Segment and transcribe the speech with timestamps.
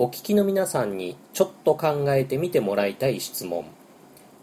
[0.00, 3.64] お聞きの皆さんにちょっと考えてみてもらいたい質問。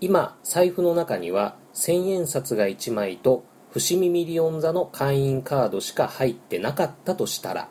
[0.01, 7.69] 今財布の中には千円札が1枚と伏見ミリオン座の会員カードしか入ってなかったとしたら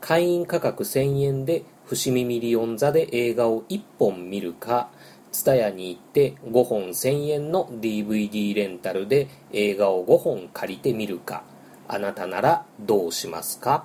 [0.00, 4.88] 会員価格1000円で伏見ミリオン座で映画を1本見るか
[5.32, 11.44] TSUTAYA に行って5本1000円の DVD レンタルで映画を5本借りてみるか
[11.88, 13.84] あなたならどうしますか？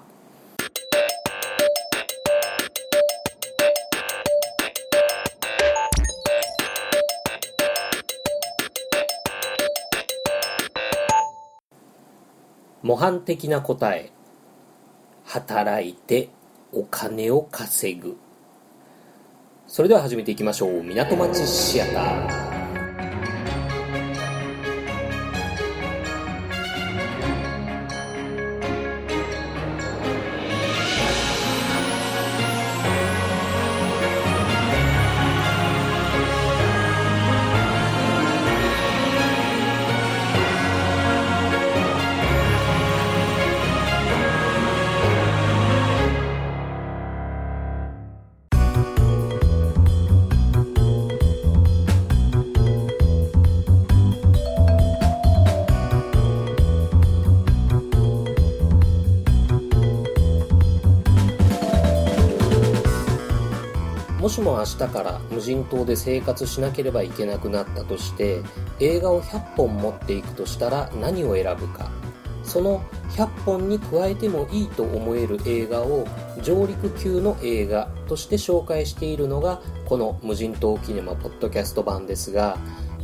[12.84, 14.12] 模範的な答え。
[15.26, 16.30] 働いて
[16.74, 18.18] お金を稼ぐ。
[19.68, 20.84] それでは始めていきましょう。
[20.84, 22.51] 港町シアター。
[64.32, 68.42] しも明日から無人島で生活しなければいけなくなったとして
[68.80, 71.92] 映画を100本持っていくとしたら何を選ぶか。
[72.44, 76.08] その100本に加えてもいいと思える映画を
[76.42, 82.58] 上陸級の映画として紹介しているのがこの無人島キネマポッドキャスト版ですが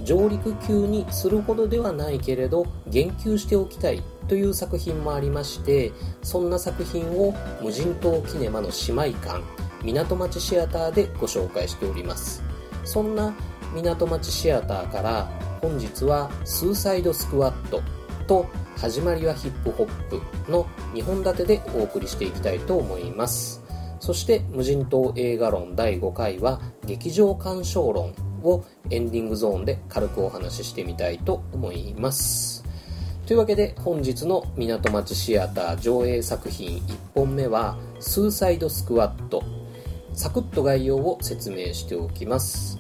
[0.04, 5.92] 上陸級にするほどではないけれど言及しておきたいという作品もありまして
[6.24, 12.44] そんな作品を無人島キネマの姉妹館港町シアターでご紹介しております。
[12.84, 13.34] そんな
[13.74, 15.30] 港町シアターから
[15.62, 17.82] 本日はスーサイドスクワット
[18.28, 18.46] と
[18.78, 23.64] 始まりはヒップホップの2本立てでお送りしていきたいと思います。
[24.00, 28.14] そして無人島映画論第5回は劇場鑑賞論
[28.44, 32.64] をエンディングゾーンで軽くお話ししてみたいと思います。
[33.26, 39.44] というわけで本日の港町シアター上映作品1本目はスーサイドスクワット
[40.18, 42.80] サクッと概要を説明しておきます。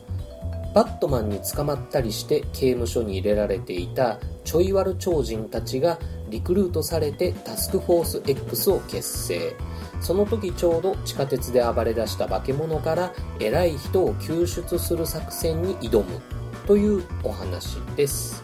[0.74, 6.00] バットマンに捕まったりして刑務所に入れられていたちょい悪超人たちが
[6.30, 9.56] リクルートされてタスクフォース X を結成。
[10.02, 16.20] その時ちょうど地下鉄で暴れ出した化け物から偉い人を救出する作戦に挑む。
[16.66, 18.44] というお話です。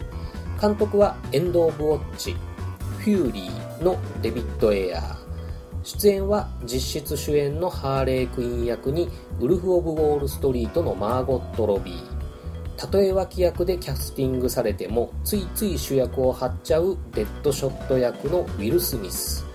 [0.60, 2.36] 監督はエンド・オブ・ウォッチ。
[3.00, 5.23] フューリーのデビッド・エアー。
[5.84, 12.24] 出演は実質主演のハーレークイーン役にウルフ・オブ・ウォール・ストリートのマーゴット・ロビー。
[12.76, 19.46] たとえ脇役でキャスティングされてもついつい主役を張っちゃうデッドショット役のウィル・スミス。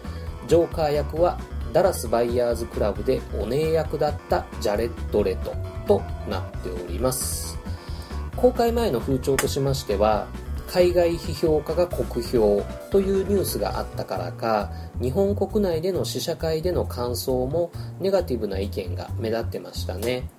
[0.47, 1.39] ジョーカー役は
[1.73, 5.55] ダラス・バイヤーズ・クラブでお姉役だったジャレット・レト
[5.87, 7.57] となっております。
[8.35, 10.27] 公開前の風潮としましては
[10.71, 14.71] 海外批評家が酷評というニュースがあったからか
[15.01, 20.29] 日本国内での試写会での感想もネガティブな意見が目立ってましたね。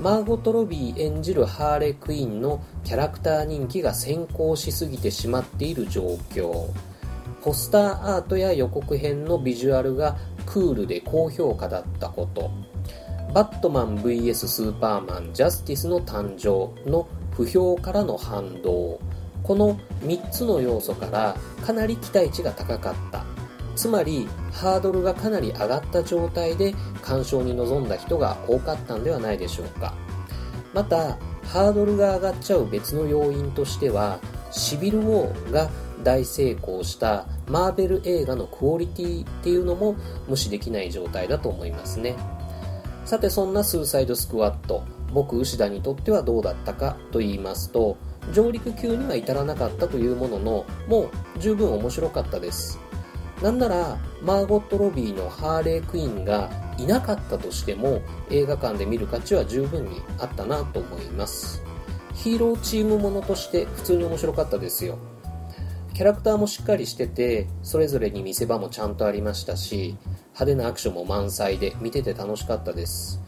[0.00, 6.66] マーゴット・ロビー演じるハーレクイーンのキャラクター人気が先行しすぎてしまっている状況。
[7.42, 12.50] ポスターアートや予告編のビジュアルがクールで高評価だったこと。
[13.32, 19.00] バットマン VS スーパーマンジャスティスの誕生の不評からの反動。
[19.44, 23.24] この3つの要素からかなり期待値が高かった。
[23.76, 29.94] つまりハードルがかなり上がった状態で鑑賞に臨んだ人が多かったんではないでしょうか。
[30.72, 34.18] またハードルが上がっちゃう別の要因としては
[34.50, 35.70] シビル・ウォーが
[36.02, 39.96] 大成功したマーベル映画のクオリティっていうのも
[40.28, 42.16] 無視できない状態だと思いますね。
[43.04, 47.96] さてそんなスーサイドスクワット僕牛田にとってはどうだったかと言いますと
[48.32, 52.78] 上陸級には至らなかったというもののもう十分面白かったです。
[53.42, 58.00] なんならマーゴット・ロビーのハーレー・クイーンがいなかったとしても
[58.30, 61.62] 映画館で見る価値は十分にあったなと思います。
[62.14, 64.98] ヒーローチームものとして普通に面白かったですよ。
[65.92, 69.96] キャラクターもしっかりしててそれぞれに見せ場もちゃんとありましたし
[70.32, 73.20] 派手なアクションも満載で見てて楽しかったです。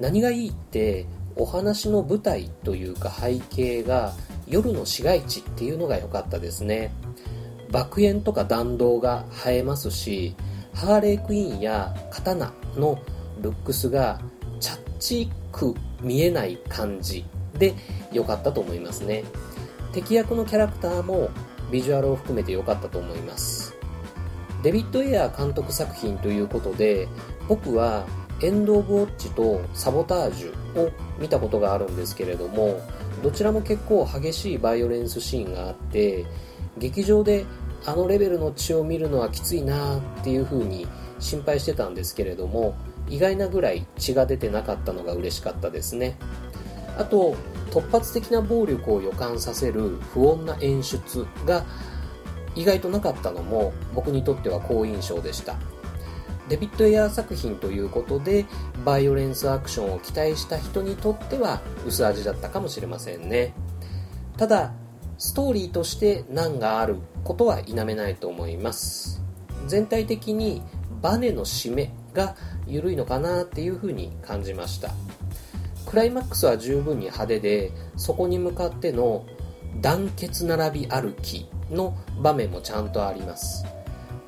[0.00, 1.06] 何がいいって
[1.36, 4.14] お話の舞台というか背景が
[4.46, 6.92] 夜の市街地っていうのが良かったですね。
[7.70, 10.36] 爆炎とか弾道が映えますし
[10.74, 13.00] ハーレークイーンや刀の
[13.40, 14.20] ルックスが
[15.04, 17.26] ちく見えない感じ
[17.58, 17.74] で
[18.10, 19.22] 良かったと思いますね。
[19.92, 21.28] 敵役のキャラクターも
[21.70, 23.76] ビジュアルを含めて良かったと思います。
[24.62, 27.06] デビッド・エアー監督作品ということで
[27.48, 28.06] 僕は
[28.42, 32.80] エンド・オブ・ウォッチとサボタージュを見たことがあるんですけれども
[33.24, 36.26] どちらも結構激しいバイオレンスシーンがあって
[36.76, 37.46] 劇場で
[37.86, 40.86] あのレベルの血を見るのはきついなっていう風に
[41.20, 42.76] 心配してたんですけれども
[43.08, 46.18] 意外なぐらい血が出てなかったのが嬉しかったですね。
[46.98, 47.34] あと
[47.70, 51.64] 突発的な暴力を予感させる不穏な演出が
[52.54, 55.56] 意外となかったのも僕にとっては好印象でした。
[56.48, 58.44] デビッド・エアー作品ということで
[58.84, 63.54] バイオレンスアクションを期待した人にとっては薄味だったかもしれませんね。
[64.36, 64.72] ただ
[65.16, 69.22] ストーリーとして難があることは否めないと思います。
[69.66, 70.62] 全体的に
[71.00, 72.36] バネの締めが
[72.66, 74.90] 緩いのかなっていうふうに感じました。
[75.86, 79.24] クライマックスは十分に派手でそこに向かっての
[79.80, 83.64] 団結並び歩きの場面もちゃんとあります。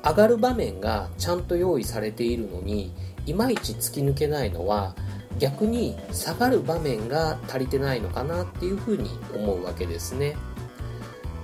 [0.03, 2.93] 上がる場面がちゃんと用意されているのに
[3.25, 4.95] いまいち突き抜けないのは
[5.39, 10.35] 逆に下がる場面が足りてないのかなっていうふうに思うわけですね。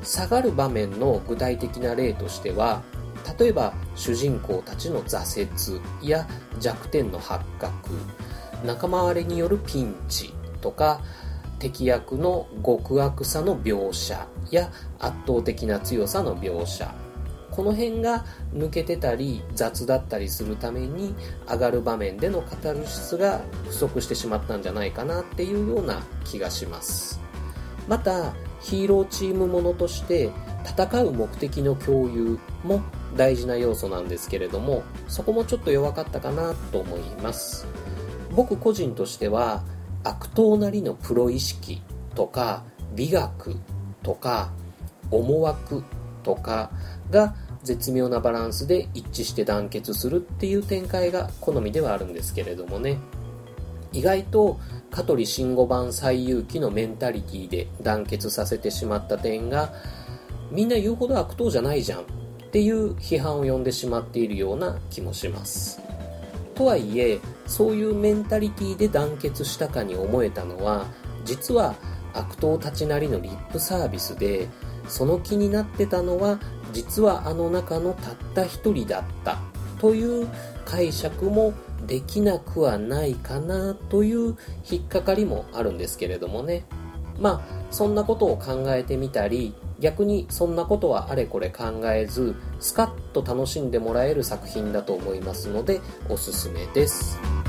[0.02, 2.82] 下がる場面の具体的な例としては
[3.40, 6.28] 例えば主人公たちの挫折や
[6.60, 7.92] 弱点の発覚
[8.66, 11.02] 仲間割れによるピンチとか
[11.60, 16.94] 敵役の極悪さの描写や圧倒的な強さの描写。
[17.56, 21.14] この辺が抜けてたり雑だったりするために
[21.48, 27.22] 上がる場面でのカタルシスが不足してしまったんじゃないかなっていうような気がします。
[27.88, 30.32] またヒーローチームものとして
[30.66, 32.82] 戦う目的の共有も
[33.16, 37.68] 大事な要素なんですけれどもそこもちょっと弱かったかなと思います。
[38.36, 39.64] 僕個人としては
[40.04, 41.84] 悪党なりのプロ意識
[42.16, 42.64] とか
[42.96, 43.58] 美学
[44.02, 44.52] とか
[45.12, 45.84] 思惑
[46.24, 46.72] とか
[47.12, 52.98] が絶妙なバランスで一致して団結するっていう展開が好みではあるんですけれどもね。
[53.94, 54.60] 意外と
[54.90, 59.72] 香取慎吾版最有機のメンタリティで団結させてしまった点が
[60.52, 62.04] みんな言うほど悪党じゃないじゃんっ
[62.52, 65.82] ていう批判を呼んでしまっているような気もします。
[66.56, 70.86] とはいえそういうメンタリティで団結したかに思えたのは
[71.26, 71.76] 実は
[72.14, 74.48] 悪党たちなりのリップサービスで
[74.88, 76.40] その気になってたのは
[76.72, 79.38] 実はあの中のたった一人だった
[79.80, 80.28] という
[80.66, 81.54] 解釈も
[81.86, 84.38] できなくはないかなという
[84.70, 86.66] 引っかかりもあるんですけれどもね
[87.20, 97.43] まあそんなことを考えてみたり逆にそんなことはあれこれ考えずスカッと楽しんでもらえる作品だと思いますのでおすすめです。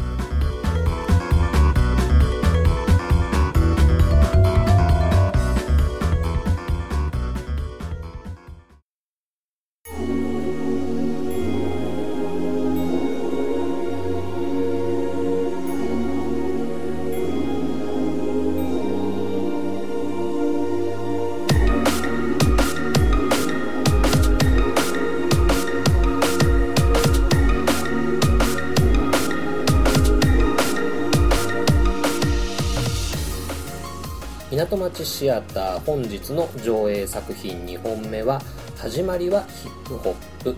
[34.85, 38.43] 町シアター本日の上映作品2本目は
[38.76, 40.55] 始まりはヒップホップ。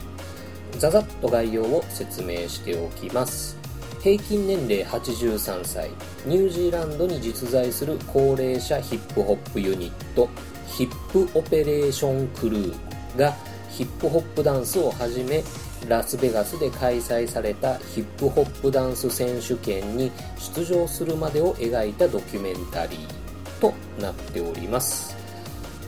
[0.79, 3.57] ざざっと概要を説明しておきます。
[4.03, 5.91] 平均年齢83歳。
[6.27, 10.29] ニュージーランドに実在する高齢者ヒップホップユニット。
[10.67, 12.77] ヒップオペレーションクルー
[13.17, 13.33] が
[13.71, 15.45] ヒップホップダンスをはじめ
[15.89, 20.11] ラスベガスで開催されたヒップホップダンス選手権に
[20.57, 23.16] 出場するまでを描いたドキュメンタリー。
[23.61, 25.17] となっております。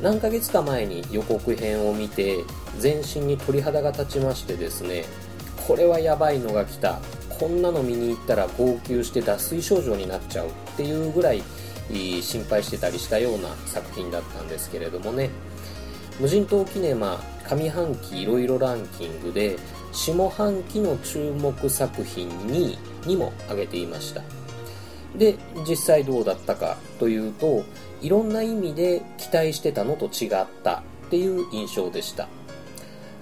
[0.02, 2.44] 何ヶ月か前に予告編を見て
[2.78, 5.04] 全身に鳥肌が立ちましてですね
[5.66, 7.00] これはやばいのが来た。
[7.38, 11.42] こんなの見に行ったら号泣して脱水症状になっちゃうっていうぐらい
[12.20, 15.30] 心配してたりしたような作品だったんですけれどもね。
[16.18, 19.56] 無人島キネマ上半期いろいろランキングで
[19.92, 24.37] 下半期の注目作品2位にも挙げていました。
[25.16, 25.36] で
[25.68, 27.64] 実際どうだったかというと
[28.02, 32.28] いろんな意味で期待してたのと違ったっていう印象でした。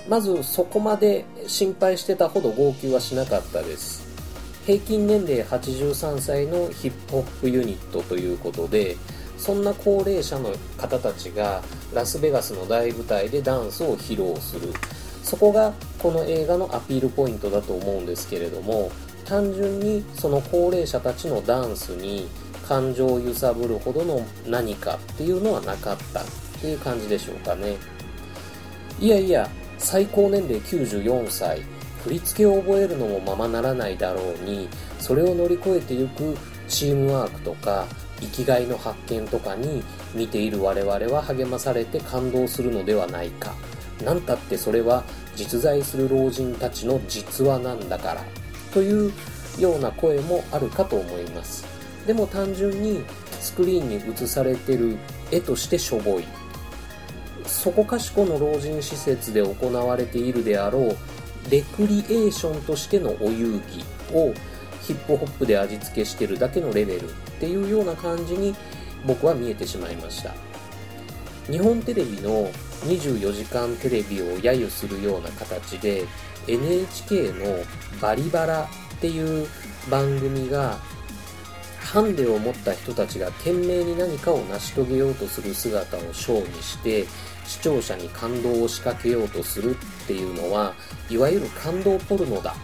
[0.08, 4.06] まずそこまで心配してたほど号泣はしなかったです。
[4.64, 8.96] 平均年齢83歳のヒップホップユニットということで
[9.38, 11.62] そんな高齢者の方たちが
[11.94, 14.72] ラスベガスの大舞台でダンスを披露する。
[15.22, 18.92] そこがこの映画のアピールポイントだと思うんですけれども
[19.26, 22.28] 単純にその高齢者たちのダンスに
[22.66, 26.25] 感情を揺さぶるほどの何かっていうのはなかったっ
[26.61, 27.76] ていう感じでしょうかね。
[28.99, 31.62] いやいや最高年齢94歳。
[32.06, 34.68] 振り付けを覚えるのもままならないだろうに
[35.00, 36.37] それを乗り越えていく
[36.68, 37.85] チームワークとか
[38.21, 39.83] 生きがいの発見とかに
[40.14, 43.54] 見ている我々は励まされて感動するのではないか。
[44.04, 45.02] 何たってそれは
[45.35, 48.25] 実在する老人たちの実話なんだから。
[48.76, 49.11] という
[49.59, 51.64] ような声もあるかと思います。
[52.06, 53.02] でも単純に
[53.40, 54.99] スクリーンに映されてる
[55.30, 56.25] 絵としてしょぼい。
[57.47, 60.97] そこかしこの老人施設で行われているであろう
[61.50, 63.62] レクリエーションとしてのお遊
[64.11, 64.35] 戯を
[64.83, 68.54] ヒップホップで味付けしてるだけのレベルっていうような感じに
[69.06, 70.35] 僕は見えてしまいました。
[71.50, 72.50] 日本テレビの
[72.85, 76.04] 24時間テレビを揶揄するような形で
[76.46, 77.64] NHK の
[78.00, 78.62] 「バリバラ」
[78.96, 79.48] っていう
[79.90, 80.78] 番組が
[81.80, 87.06] ハンデを持った人たちが懸命に何かを成し遂げようとする姿をショーにして
[87.46, 90.74] 視聴者に感動を仕掛けようとするっていうのは
[91.08, 92.54] いわゆる感動ポルノだ。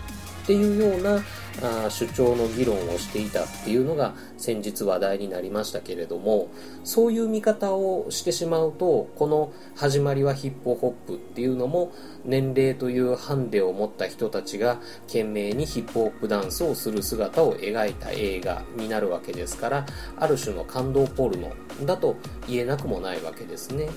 [0.42, 1.22] っていうような
[1.62, 6.48] あ主張の議論をしていたっていうのが先日話題になりましたけれども
[6.82, 11.92] そういう見方をしてしまうとこの始まりはヒップホップっていうのも
[12.24, 19.86] 年齢というハンデを持った人たちが懸命にヒップホップダンスをする姿を描いた映画になるわけですから
[20.18, 21.52] ある種の感動ポルノ
[21.84, 22.16] だと
[22.48, 23.88] 言えなくもないわけですね。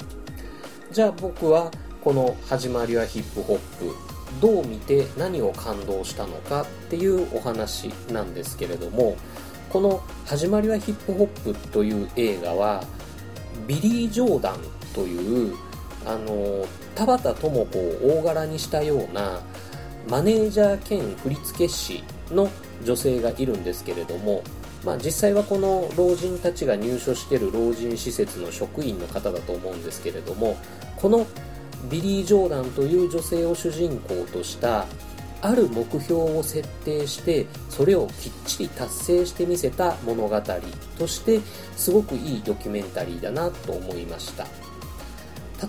[0.91, 1.71] じゃあ僕は
[2.03, 9.15] この始まりはヒップホップどう見て何を感動したのかっていうお話なんですけれども
[9.69, 12.83] この「始まりはヒップホップ」という映画は
[13.67, 14.59] ビリー・ジョーダン
[14.93, 15.55] という
[16.05, 19.41] あの田畑智子を大柄にしたような
[20.09, 22.49] マネージャー兼振付師の
[22.83, 24.43] 女性がいるんですけれども、
[24.83, 30.57] まあ、実際はこの老人たちが入所している老人施設の職員の方だと思うんですけれども
[30.95, 31.25] この
[31.89, 34.85] ビリー・ジョーダンという女性を主人公とした
[35.41, 40.41] ある目標を設定してそれをきっちり達成してみせた物語
[40.97, 41.39] として
[41.75, 44.47] すごくいいドキュメンタリーだなと思いました。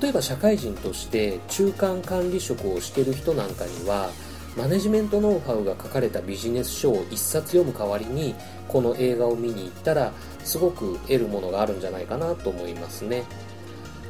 [0.00, 4.10] 例えば社会人として中間管理職をしてる人なんかには
[4.56, 8.34] マネジメントノウハウが書かれたビジネス書を1冊読む代わりに
[8.68, 10.12] この映画を見に行ったら
[10.44, 13.24] すごく得るものがあるんじゃないかなと思いますね。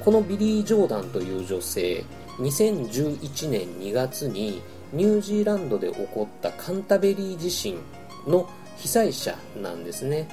[0.06, 2.04] このビリー・ジョーダンという女性
[2.38, 7.76] 2011年2月にニュージーランドで起こったカンタベリー地震
[8.24, 10.28] の被災者なんですね。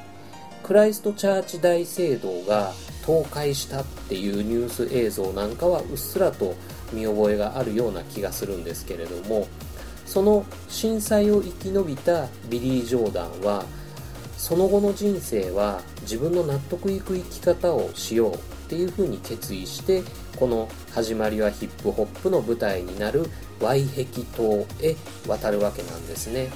[0.62, 6.54] クライストチャーチ大聖堂が倒壊したっていうニュース映像なんかはうっすらと
[6.92, 9.48] 見覚えがあるような気がするんですけれども
[10.06, 13.66] その震災を生き延びたビリー・ジョーダンは
[14.38, 18.53] その後の人生は自分の納得いく生き方をしよう。
[18.74, 20.02] っていうふうに決意して
[20.36, 23.30] この始まりはヒップホップの舞台になる
[23.62, 24.96] ワイヘキ島へ
[25.28, 26.50] 渡るわけなんですね。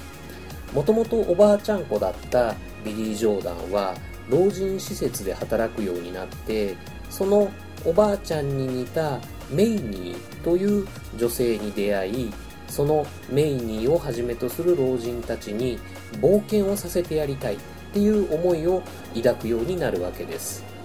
[0.74, 3.94] もともとおばあちゃん子だったビリー・ジョーダンは
[4.30, 6.76] 老人施設で働くようになって
[7.10, 7.52] その
[7.86, 9.20] おばあちゃんに似た
[9.52, 12.34] メイニーという女性に出会い
[12.68, 15.80] そのメイニーをはじめとする老人たちに
[16.14, 17.58] 冒険をさせてやりたいっ
[17.94, 18.82] ていう思いを
[19.16, 20.77] 抱くようになるわけです。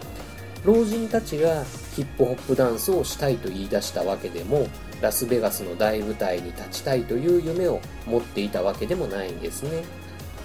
[0.65, 1.65] 老人たちが
[1.95, 4.69] ヒップホップダンスをしたいと言い出したわけでも
[5.01, 9.83] ラスベガスの大舞台に立ちたいという夢を持っていたわけでもないんですね。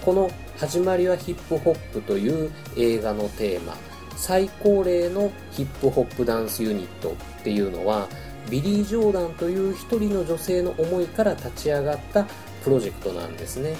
[0.04, 3.78] この「始まりはヒップホップ」という映画のテーマ。
[4.16, 8.08] 最高齢のヒップホップダンスユニットっていうのは
[8.50, 12.26] ビリー・ジョーダンという一人の女性の思いから立ち上がった
[12.64, 13.76] プロジェクトなんですね。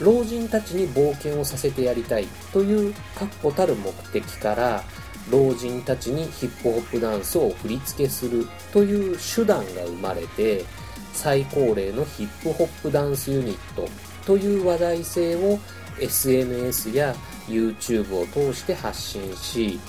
[0.00, 4.82] 老人たちに冒険をさせてやりたいという確固たる目的から
[5.30, 10.64] 老人たちにヒップホップダンスを振り付けするという手段が生まれて
[11.12, 13.88] 最高齢のヒップホップダンスユニット
[14.24, 15.58] という話題性を
[16.00, 17.14] SNS や
[17.46, 19.80] YouTube を通して発信し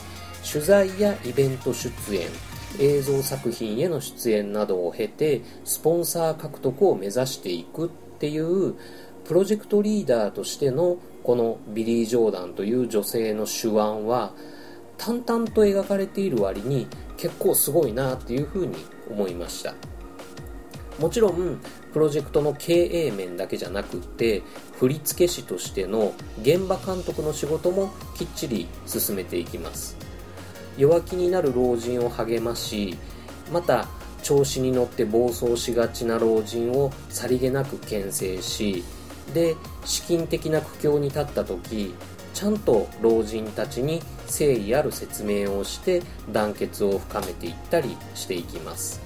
[0.49, 2.27] 取材やイベント出演
[2.79, 8.75] 映像作品への出演などを経てスポンサー獲得を目指していくっていう
[9.25, 13.77] プロジェクトリーダーとしてのこのビリー・ジョーダンという女性の手腕
[14.07, 14.33] は
[14.99, 16.87] 淡々と描かれている割に
[17.17, 18.75] 結構すごいなっていうふうに
[19.09, 19.73] 思いました。
[20.99, 21.59] もちろん
[21.93, 24.43] プロジェクトの経営面だけじゃなくって
[24.77, 29.97] 振付師としての現場監督の仕事もきっちり進めていきます。
[30.77, 32.97] 弱気になる老人を励まし
[33.51, 33.87] また
[34.23, 38.83] 調子に乗って暴走しがちな老人をさりげなく牽制し
[39.33, 41.93] で資金的な苦境に立った時
[42.33, 49.01] ちゃんと老人たちに誠意ある説明をして団結を深めていったりしていきます。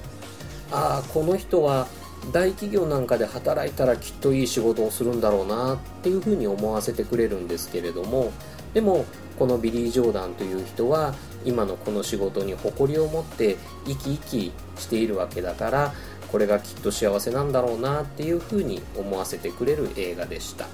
[0.72, 1.88] ああこの人は
[2.32, 8.32] 大企業なんかで働いたらきっといい仕事をするんだろうなっていうふうに思わせてくれるんですけれども
[8.74, 9.06] でも
[9.38, 11.14] このビリー・ジョーダンという人は
[11.44, 15.94] 今のこの仕事に誇りを持って生き生きしているわけだから
[16.32, 20.66] これがきっと幸せなんだろうなっていうふうに思わせてくれる映画でした。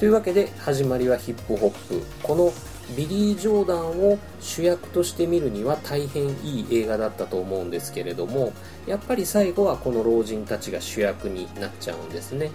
[0.00, 2.02] というわけで始まりはヒップホップ。
[2.22, 2.52] この
[2.96, 8.52] ビリー・ジョーダンを主役として見るには大変いい映画だったと思うんですけれども
[8.86, 12.50] やっぱり最後はこの老人たちが主役になっちゃうんですね。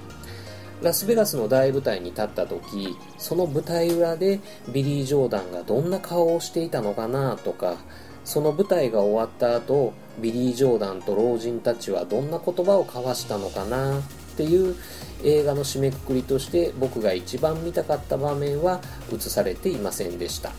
[0.81, 7.77] ラスベガスの大舞台に立った時その舞台裏でビリー・ジョーダンがどんな顔をしていたのかなとか
[8.25, 14.01] その舞台が終わった後ビリー・ジョーダンと老人たちはどんな言葉を交わしたのかなっ
[14.35, 14.75] ていう
[15.23, 18.81] 映画の締めくくりとして僕が一番見たかった場面は
[19.13, 20.51] 映されていませんでした。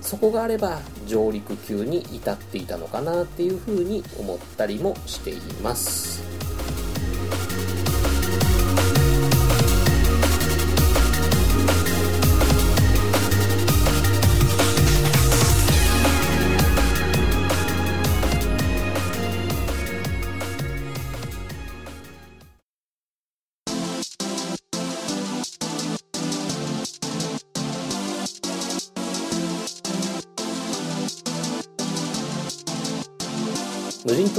[0.00, 6.47] そこがあれば上陸級に至っていたのかなっていうふうに思ったりもしています。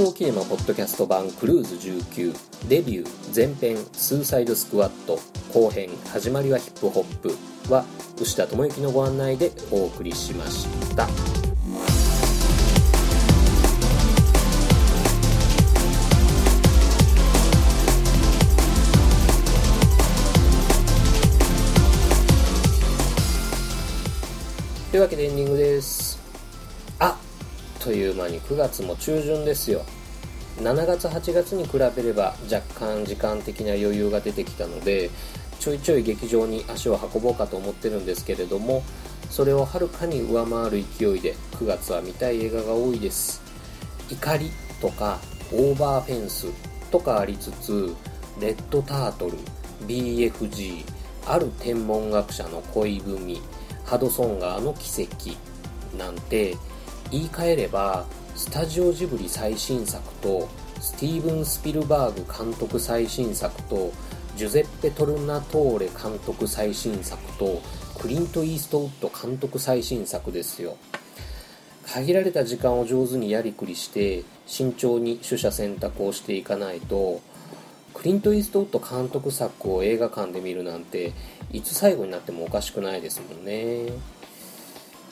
[0.00, 2.34] 無人島キネマポッドキャスト版クルーズ19
[2.68, 5.18] デビュー前編スーサイドスクワット
[5.52, 7.36] 後編始まりはヒップホップ
[7.70, 7.84] は
[8.18, 10.66] 牛田智之のご案内でお送りしまし
[10.96, 11.06] た。
[24.90, 26.18] というわけでエンディングです。
[26.98, 27.30] あっ
[27.80, 29.82] という間に9月も中旬ですよ。
[30.60, 35.10] 7月8月に比べれば若干時間的な余裕が出てきたので
[35.58, 38.82] ちょいちょい劇場に足を運ぼうかと思ってるんですけれども
[39.30, 43.40] それをはるかに上回る勢いで9月は見たい映画が多いです。
[44.10, 45.18] 怒りとか
[45.52, 46.46] オーバーフェンス
[46.90, 47.94] とかありつつ
[48.40, 49.38] レッドタートル
[49.86, 50.84] BFG
[51.26, 53.36] ある天文学者の恋文
[53.84, 55.36] ハドソン川の奇跡
[55.96, 56.56] なんて
[57.10, 58.06] 言い換えれば
[58.40, 60.48] スタジオジブリ最新作と
[60.80, 63.92] スティーブン・スピルバーグ監督最新作と
[64.34, 67.60] ジュゼッペ・トルナトーレ監督最新作と
[68.00, 70.78] クリント・イーストウッド監督最新作ですよ。
[71.84, 77.20] 限られた時間を上手にやりくりして慎重に取捨選択をしていかないと
[77.92, 81.12] クリント・イーストウッド監督作を映画館で見るなんて
[81.52, 83.92] いつ最後になってもおかしくないですもんね。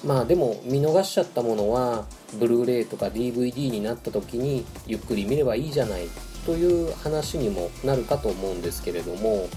[0.05, 2.07] まあでも見逃しちゃったものは
[2.39, 6.09] ブルーレイとか DVD になった時にゆっくり見ればいいじゃない
[6.47, 9.49] という話にもなるかと思うんですけれども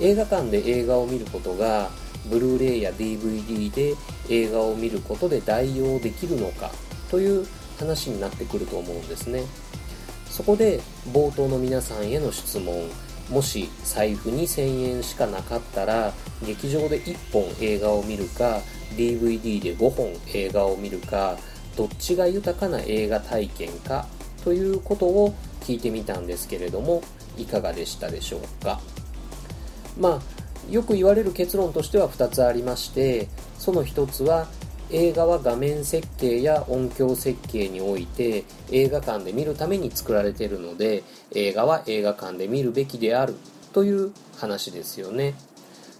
[0.00, 1.90] 映画館で映画を見ることが
[2.28, 3.94] ブルーレイや DVD で
[4.28, 6.70] 映画を見ることで代用できるのか
[7.10, 7.46] という
[7.78, 9.44] 話になってくると思うんですね。
[10.28, 10.80] そこで
[11.12, 12.88] 冒頭の皆さんへの質問
[13.30, 16.12] もし財布に1000円しかなかったら
[16.44, 18.60] 劇場で1本映画を見るか
[18.96, 21.36] DVD で5本映画を見るか
[21.76, 24.06] どっちが豊かな映画体験か
[24.44, 27.02] ということを聞いてみたんですけれども
[27.36, 28.80] いかがでしたでしょうか。
[29.98, 34.46] まあよく言われる結論としては2つありましてその1つは
[34.90, 43.34] 映画は画面設計や音響設計において映画館で見るために作られているので映画は映画館で見るべきである
[43.72, 45.34] という話ですよね。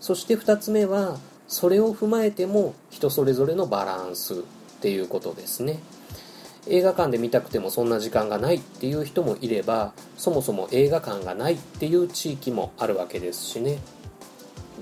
[0.01, 1.19] そして2つ目は
[1.49, 4.37] それを踏まえても人それぞれのバランスっ
[4.81, 5.81] ていうことですね。
[6.69, 13.79] 映画館で見たくてもそんな時間がないっていう人もいればそもそも映画館がないっていう地域もあるわけですしね。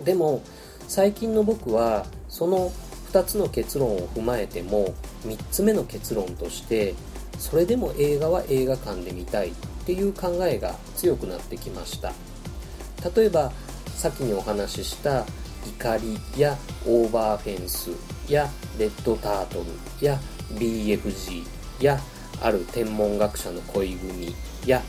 [0.05, 0.43] でも
[0.89, 2.73] 最近の僕はその
[3.13, 6.95] 2つの結論を踏まえても3つ目の結論として
[7.39, 9.53] それでも映画は映画館で見たいっ
[9.87, 12.13] ていう考えが強くなってきました。
[13.15, 13.53] 例えば
[13.95, 15.25] 先にお話しした
[15.69, 17.91] 怒りやオーバーフェンス
[18.29, 18.49] や
[18.79, 19.65] レッドタート
[20.01, 20.19] ルや
[20.55, 21.45] BFG
[21.81, 21.99] や
[22.41, 24.35] ある天文学者の恋文
[24.67, 24.83] や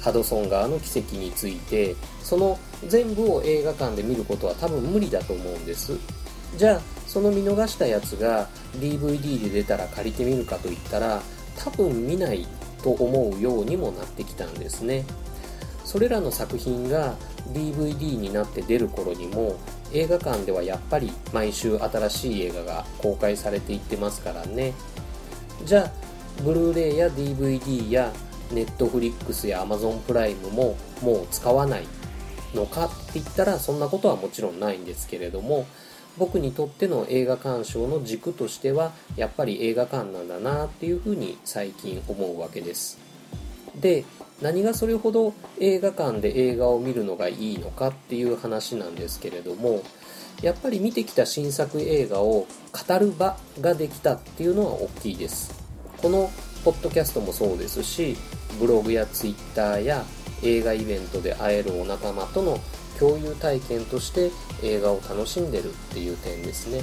[0.00, 5.98] ハドソン川の奇跡についてその全部を映画館で見ることは多分無理だと思うんです。
[6.56, 11.22] じゃあその見逃したやつが DVD で出たら借りてみるかといったら
[11.56, 12.46] 多分見ない
[12.82, 15.04] と思うようにもなってきたんですね。
[15.84, 17.16] それらの作品が
[17.52, 19.56] DVD になって出る頃にも
[19.92, 24.74] 映画館ではやっぱり毎週新しい映画が公開されていってますからね。
[25.64, 25.92] じゃあ
[26.42, 28.12] ブルーレイや DVD や
[28.50, 31.84] Netflix や Amazon プライムももう使わない
[32.54, 35.66] のかって言ったらそんなことはもちろんないんですけれども
[36.18, 42.98] 僕にとっての映画鑑賞の軸としてはやっぱり映画館なんだなっていうふうに最近思うわけです。
[43.74, 44.04] で
[44.42, 49.82] 何がそれほど映画館で映画を見るのがいいのかっていう話なんですけれども
[50.42, 55.54] やっぱり見てきた新作映画を語る場ができたっていうのは大きいです。
[56.02, 56.30] この
[56.64, 58.16] ポッドキャストもそうですし
[58.60, 60.04] ブログやツイッターや
[60.42, 62.58] 映画イベントで会えるお仲間との
[62.98, 64.30] 共有体験として
[64.62, 66.82] 映画を楽しんでるっていう点ですね。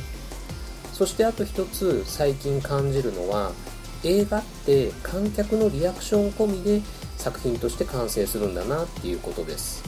[0.94, 3.52] そしてあと一つ最近感じるのは
[4.04, 6.82] 映画って観客のリアクション込みで
[7.18, 9.84] 作品として完成するんだなっていうことです。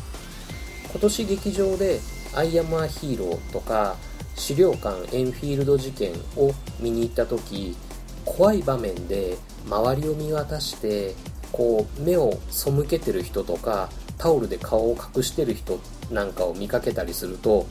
[0.91, 1.99] 今年劇場で
[2.33, 3.97] 「アイアムアヒーロー」とか
[4.35, 7.75] 資料館エンフィールド事件を見に行った時
[8.23, 11.15] 怖い場面で周りを見渡して
[11.51, 17.65] こう目を背けてる人とかタオルで顔を隠してる人なんかを見かけたりすると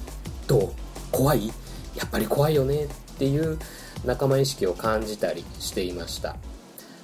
[0.47, 0.73] どう？
[1.11, 1.49] 怖い？
[1.49, 2.85] やっぱり怖いよね。
[2.85, 3.59] っっていう
[4.05, 6.37] 仲間意識を感じたりしていました。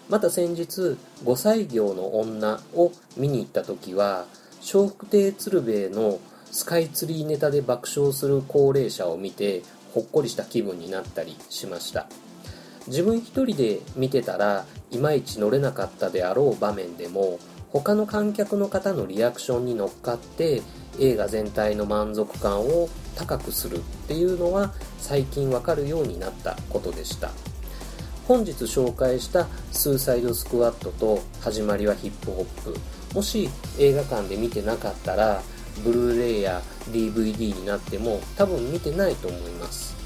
[0.08, 4.26] また先日5歳業の女を見に行った時は
[4.60, 6.18] 笑福亭鶴瓶の
[6.50, 9.62] スカイツリーネタで爆笑する高齢者を見て
[9.94, 12.06] ほっこりした気分になったりしました。
[12.88, 17.38] 自分一人で見てたらいまいち乗れなかったであろう場面でも
[17.72, 20.62] 他の観客の方のリアクションに乗っかって
[21.00, 27.30] 映画全体の満足感を高くするっていうのは最近わかるようになったことでした。
[28.28, 32.76] 本日紹介したスーサイドスクワットと始まりはヒップホップ。
[33.14, 35.42] もし映画館で見てなかったら
[35.82, 39.96] ブルーレイや DVD になっても多分見てないと思います。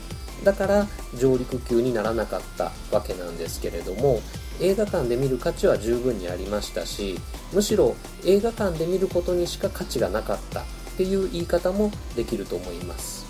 [0.45, 0.87] だから
[1.19, 4.21] 上陸級にならなかったわけなんですけれども
[4.61, 7.19] 映画館で見る価値は十分にありましたし
[7.53, 10.74] むしろ映画館で見ることにしか価値がなかった。
[10.95, 13.27] っていう言い方もできると思います。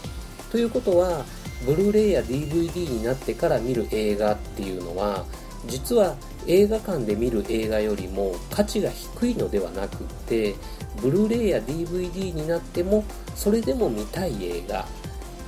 [0.52, 1.24] ということは
[1.66, 5.24] ブルーレイや DVD になってから見る映画っていうのは
[5.66, 10.54] 実は映画館で見る映画よりも価値が低いのではなくって
[11.00, 14.86] ブルーレイや DVD になってもそれでも見たい映画。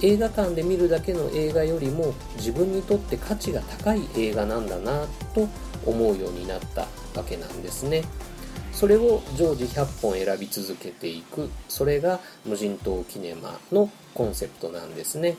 [0.02, 5.48] 映画館で見るだけの映画よりも自分にとって価値が高い映画なんだなと
[5.87, 6.83] 思うようになった
[7.14, 8.02] わけなんですね。
[8.77, 11.49] それを常時100本選び続けていく。
[11.67, 15.37] それが無人島キネマのコンセプトなんですね。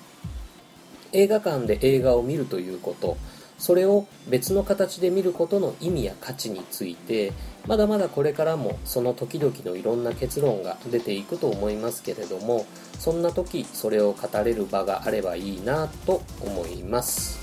[1.13, 3.15] 映画館で映画を見るということ。
[3.59, 7.31] それを別の形で見ることの意味や価値について。
[7.67, 12.65] まだまだこれからもその時々のいろんな結論が出ていくと思いますけれども。
[12.97, 17.37] そんな時それを語れる場があればいいなと思います。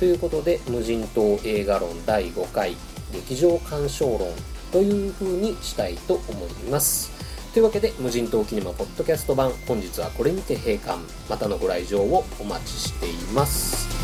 [0.00, 2.74] ということで無人島映画論第5回。
[3.12, 4.26] 劇場鑑賞論
[4.72, 7.10] という風にしたいと思います。
[7.52, 10.98] というわけで無人島キネマポッドキャスト版本日はこれにて閉館。
[11.30, 13.95] またのご来場をお待ちしています。